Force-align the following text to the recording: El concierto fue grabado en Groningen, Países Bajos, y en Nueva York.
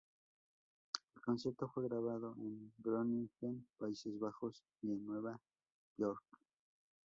El 1.15 1.21
concierto 1.21 1.69
fue 1.69 1.87
grabado 1.87 2.33
en 2.39 2.73
Groningen, 2.79 3.67
Países 3.77 4.17
Bajos, 4.19 4.63
y 4.81 4.89
en 4.93 5.05
Nueva 5.05 5.39
York. 5.95 6.23